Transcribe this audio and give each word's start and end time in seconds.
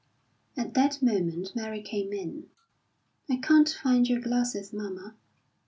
At 0.57 0.73
that 0.73 0.99
moment 1.03 1.55
Mary 1.55 1.79
came 1.79 2.11
in. 2.11 2.49
"I 3.29 3.35
can't 3.35 3.69
find 3.69 4.09
your 4.09 4.19
glasses, 4.19 4.73
mamma." 4.73 5.15